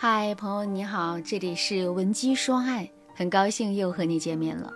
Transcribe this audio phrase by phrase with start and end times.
[0.00, 4.72] 嗨，朋友你好，这里是文姬说爱，很高兴又和你见面了。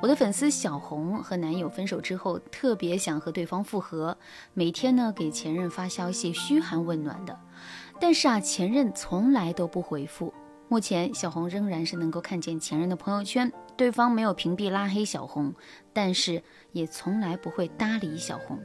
[0.00, 4.16] 我的粉丝小红和男友分手之后，特别想和对方复合，
[4.54, 7.38] 每天呢给前任发消息嘘寒问暖的，
[8.00, 10.32] 但是啊，前任从来都不回复。
[10.68, 15.54] 目前小红仍然是能够看见前任的朋友圈，对方没有屏蔽拉黑小红，
[15.92, 18.58] 但是也从来不会搭理小红。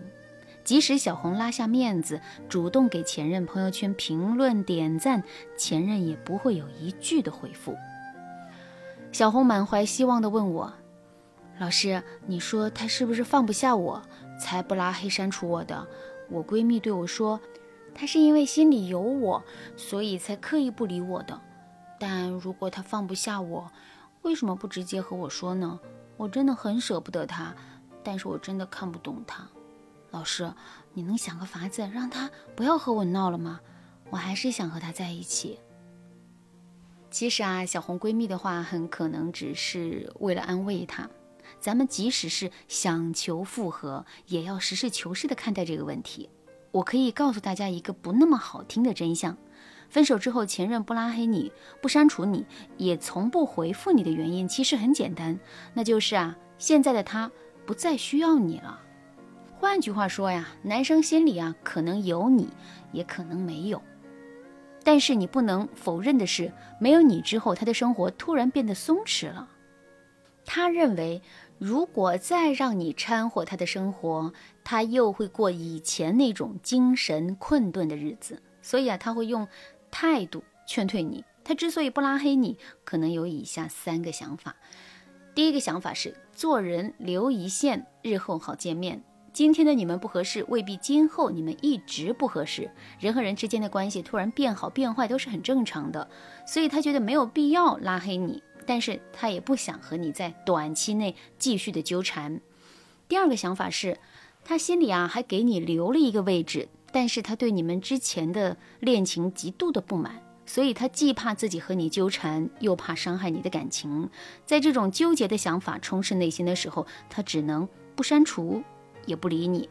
[0.64, 5.24] 即使小红拉下面子，主动给前任朋友圈评论点赞，
[5.58, 7.76] 前任也不会有一句的回复。
[9.12, 10.74] 小红满怀希望地问我
[11.60, 14.02] ：“老师，你说他是不是放不下我，
[14.40, 15.86] 才不拉黑删除我的？”
[16.32, 17.40] 我闺蜜对我说
[17.94, 19.44] ：“他是因为心里有我，
[19.76, 21.40] 所以才刻意不理我的。
[22.00, 23.70] 但如果他放不下我，
[24.24, 25.80] 为什么不直接和我说呢？
[26.16, 27.54] 我真的很舍不得他，
[28.02, 29.48] 但是我真的看不懂他。”
[30.14, 30.54] 老师，
[30.94, 33.60] 你能想个法子让他不要和我闹了吗？
[34.12, 35.60] 我还是想和他在一起。
[37.10, 41.10] 其实啊，小红闺蜜的话很可能只是为了安慰她。
[41.60, 46.30] 咱们即使是想求复合，也要实事求是的看待这个问题。
[46.72, 49.36] 我可以告诉大家一个不那么好听的真相：
[49.90, 52.46] 分手之后，前任不拉黑你，不删除你，
[52.78, 55.40] 也从不回复你的原因，其实很简单，
[55.74, 57.32] 那就是啊，现在的他
[57.66, 58.80] 不再需要你了。
[59.64, 62.50] 换句话说呀，男生心里啊可能有你，
[62.92, 63.82] 也可能没有。
[64.84, 69.48] 但是你不能否认的是，没有你之后，他的生活突然变得松弛了。
[70.44, 71.22] 他认为，
[71.60, 74.34] 如果再让你掺和他的生活，
[74.66, 78.44] 他又会过以前那种精神困顿的日子。
[78.62, 79.48] 所以啊，他会用
[79.90, 81.24] 态度劝退你。
[81.46, 84.58] 他之所以不拉黑你，可能有以下三个想法。
[85.34, 89.02] 第一个想法是，做人留一线，日后好见面。
[89.34, 92.70] 今天的你们不合适，未必今后你们一直不合适。
[93.00, 96.08] 人和人之间的关系突然变好变坏都是很正常的，
[96.46, 102.40] 所以他觉得没有必要拉黑你，但是他也不想和你在短期内继续的纠缠。
[103.08, 103.98] 第二个想法是，
[104.46, 114.08] 他心里啊还给你留了一个位置，但是他对你们之前的恋情极度的不满，所以他既怕自己和你纠缠，又怕伤害你的感情。
[114.46, 118.62] 在这种纠结的想法充斥内心的时候，他只能不删除。
[119.06, 119.70] 也不理你。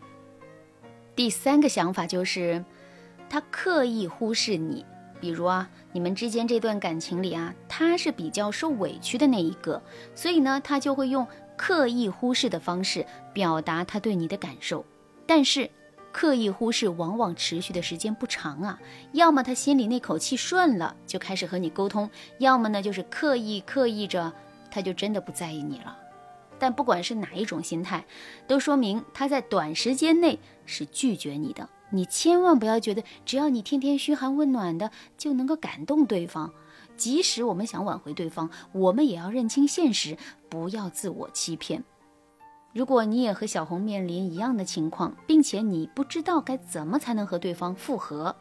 [1.14, 2.64] 第三个想法就是，
[3.28, 4.84] 他刻意忽视你。
[5.20, 9.80] 比如啊，你们之间这段感情里啊，他是比较受委屈的那一个，
[10.16, 11.24] 所以呢，他就会用
[11.56, 14.84] 刻意忽视的方式表达他对你的感受。
[15.24, 15.70] 但是，
[16.10, 18.80] 刻意忽视往往持续的时间不长啊。
[19.12, 24.32] 要么他心里那口气顺了，就开始和你沟通；要么呢，就是刻意刻意着，
[24.72, 25.96] 他就真的不在意你了。
[26.62, 28.06] 但不管是哪一种心态，
[28.46, 31.68] 都说明他在短时间内是拒绝你的。
[31.90, 36.52] 你千万不要觉得只要你天天嘘寒问暖的就能够感动对方。
[36.96, 40.16] 即使我们想挽回对方，我们也要认清现实，
[40.48, 41.82] 不要自我欺骗。
[42.72, 48.36] 如果你也和小红面临一样的情况，并且你不知道该怎么才能和对方复合，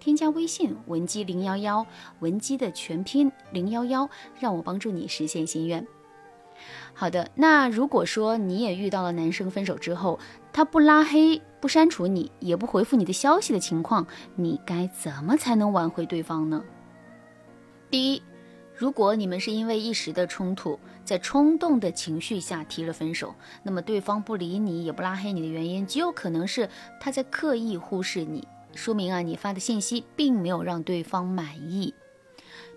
[0.00, 1.86] 添加微信文姬零幺幺，
[2.20, 4.08] 文姬的全拼零幺幺，
[4.40, 5.86] 让我帮助你实现心愿。
[6.94, 10.18] 好的，那如果说你也遇到了男生分手之后，
[10.52, 16.64] 他不拉黑、不删除你，也不回复你的消息的情况，你该怎么才能挽回对方呢？
[17.90, 18.22] 第一，
[18.74, 26.68] 如果你们是因为一时的冲突，在冲动的情绪下提了分手，那么对方不理你也不拉黑你的原因，极有可能是
[27.00, 31.94] 他在刻意忽视你，说明啊，你发的信息并没有让对方满意。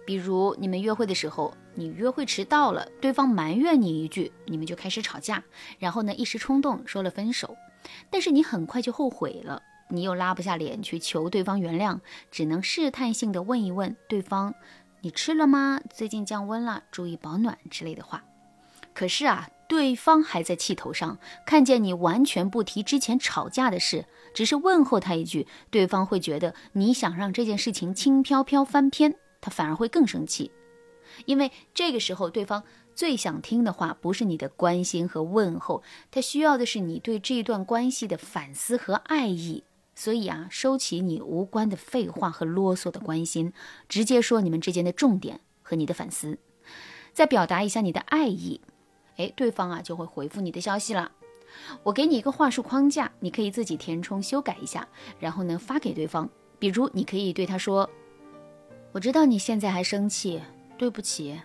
[0.05, 5.43] 比如你们约会的时候，你约会迟到了，对方埋怨你一句，你们就开始吵架，
[5.79, 7.55] 然后呢一时冲动说了分手，
[8.09, 11.99] 但是你很快就后悔了，你又拉不下脸去求对方原谅，
[12.31, 14.53] 只能试探性的问一问对方，
[15.01, 15.79] 你吃了吗？
[15.93, 18.23] 最近降温了，注意保暖之类的话。
[18.93, 29.15] 可是啊，对方还在气头上，看见你完全不提之前吵架的事，只是问候他一句，对方会觉得你想让这件事情轻飘飘翻篇。
[29.41, 30.51] 他反而会更生气，
[31.25, 39.63] 因为这个时候对方最想听的话不是你的关心和问候，他需要的是你对这段关系的反思和爱意。
[39.93, 43.51] 所以啊，收起你无关的废话和啰嗦的关心，
[43.89, 46.39] 直接说你们之间的重点和你的反思，
[47.13, 48.61] 再表达一下你的爱意，
[49.17, 51.11] 哎，对方啊就会回复你的消息了。
[51.83, 54.87] 我给你一个话术框架，你可以自己填充修改一下，
[55.19, 56.27] 然后呢发给对方。
[56.57, 57.87] 比如你可以对他说。
[58.93, 60.41] 我知道你现在还生气，
[60.77, 61.39] 对不起，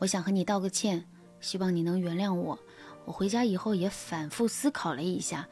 [0.00, 1.06] 我想和你道个歉，
[1.40, 2.58] 希望你能原谅我。
[3.04, 5.48] 我回家以后也反复思考了一下，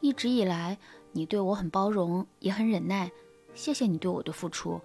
[0.00, 0.76] 一直以来
[1.12, 3.10] 你对我很包容，也很忍耐，
[3.54, 4.78] 谢谢你对我的付出。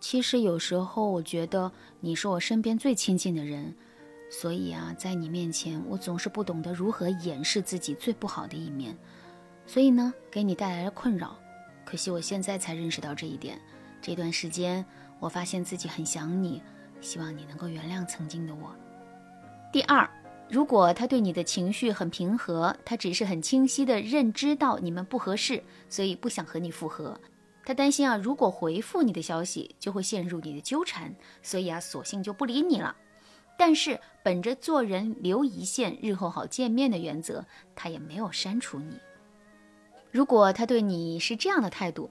[0.00, 1.70] 其实有时候我觉得
[2.00, 3.76] 你是我身边最亲近的人，
[4.30, 8.96] 所以啊，在你面前我总是不懂得如何掩饰自己最不好的一面，
[9.66, 11.36] 所以呢，给你带来了困扰。
[11.84, 13.60] 可惜我现在才认识到这一点。
[14.02, 14.82] 这段时间，
[15.20, 16.62] 我发现自己很想你，
[17.00, 18.74] 希望你能够原谅曾经的我。
[19.70, 20.08] 第二，
[20.48, 27.20] 如果他对你的情绪很平和，他只是很清晰的认知到你们不合适，所以不想和你复合。
[27.62, 32.96] 他担心啊，如果回复你的消息，就会陷入你的纠缠，所以啊，索性就不理你了。
[33.58, 37.44] 但是本着做人留一线，日后好见面的原则，
[37.76, 38.98] 他也没有删除你。
[40.10, 42.10] 如果他对你是这样的态度，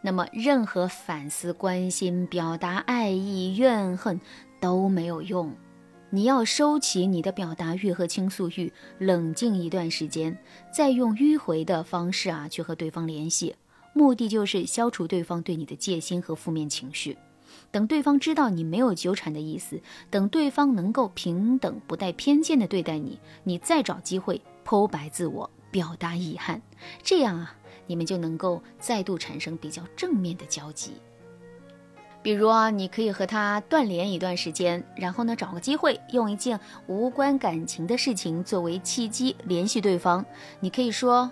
[0.00, 4.20] 那么任何反思、关心、表达爱意、怨恨
[4.60, 5.52] 都没有用。
[6.10, 10.38] 你要收起你的表达欲和倾诉欲，冷静一段时间，
[10.72, 13.54] 再用迂回的方式啊去和对方联系。
[13.92, 17.16] 目的就是消除对方对你的戒心和负面情绪。
[17.70, 26.62] 等对方知道你没有纠缠的意思，等对方能够平等不带偏见的对待你，你再找机会剖白自我，表达遗憾，
[27.02, 30.94] 这样啊，你们就能够再度产生比较正面的交集。
[32.22, 40.26] 比如啊，你可以和他断联一段时间，然后呢，找个机会用一件无关感情的事情作为契机联系对方。
[40.58, 41.30] 你可以说：“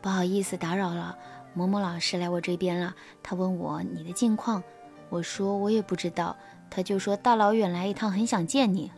[0.00, 1.18] 不好意思，打扰了。”
[1.52, 4.62] 某某老师来我这边了，他问我你的近况，
[5.08, 6.36] 我说我也不知道，
[6.70, 8.90] 他就说大老远来一趟，很想见你。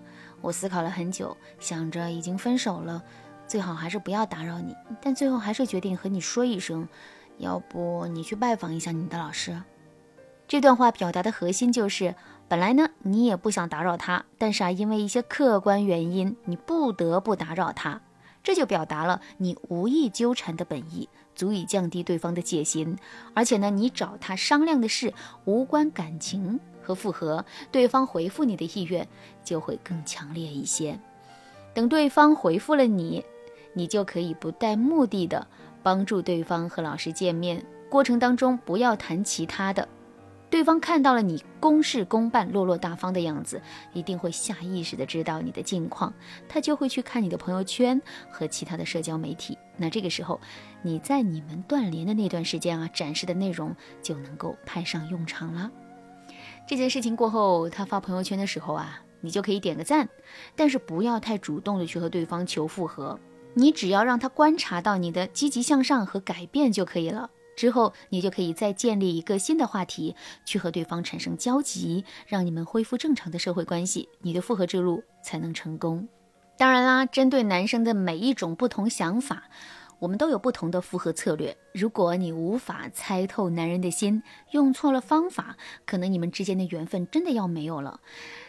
[0.42, 3.02] 我思考了很久，想着已经分手了，
[3.52, 6.88] 最好还是不要打扰你，但最后还是决定和你说一声，
[7.36, 9.62] 要不你去拜访一下你的老师。
[10.48, 12.14] 这段话表达的核心就是，
[12.48, 18.00] 本来呢你也不想打扰他，但是啊因为一些客观原因，你不得不打扰他。
[18.42, 22.96] 这就表达了你无意纠缠的本意，足以降低对方的戒心。
[23.34, 25.12] 而且呢，你找他商量的事
[25.44, 29.06] 无关感情和复合，对方回复你的意愿
[29.44, 30.98] 就会更强烈一些。
[31.74, 33.22] 等对方回复了你，
[33.72, 35.46] 你就可以不带目的的
[35.82, 37.64] 帮助对方和老师见面。
[37.88, 39.86] 过程当中不要谈其他的。
[40.48, 43.60] 对方看到了你公事公办、落落大方的样子，
[43.94, 46.12] 一定会下意识的知道你的近况，
[46.46, 47.98] 他就会去看你的朋友圈
[48.30, 49.56] 和其他的社交媒体。
[49.78, 50.38] 那这个时候，
[50.82, 55.70] 你在你们断联的那段时间啊，展示的内容就能够派上用场了。
[56.66, 60.06] 这件事情过后，他发朋友圈的时候啊，你就可以点个赞，
[60.54, 63.18] 但是不要太主动的去和对方求复合，
[63.54, 67.30] 你只要让他观察到你的积极向上和改变就可以了。
[67.54, 76.08] 之后，你就可以再建立一个新的话题，去和对方产生交集，让你们恢复正常的社会关系，你的复合之路才能成功。
[76.56, 79.44] 当然啦，针对男生的每一种不同想法，
[79.98, 81.54] 我们都有不同的复合策略。
[81.72, 88.00] 如果你无法猜透男人的心，用错了方法，可能你们之间的缘分真的要没有了。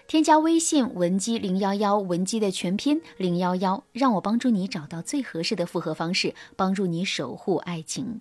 [0.05, 8.19] 添加微信文姬零幺幺，文姬的全拼零幺幺，让我帮助你找到最合适的复合方式，帮助你守护爱情。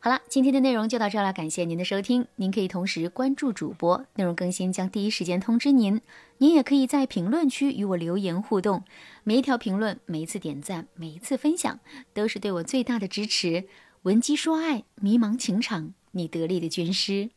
[0.00, 2.26] 好了，今天的内容就到这了，感谢您的收听。
[2.36, 6.00] 您可以同时关注主播，内容更新将第一时间通知您。
[6.38, 8.84] 您也可以在评论区与我留言互动，
[9.24, 11.78] 每一条评论、每一次点赞、每一次分享，
[12.14, 13.64] 都是对我最大的支持。
[14.02, 17.30] 闻鸡说爱，迷茫情场，你得力的军师。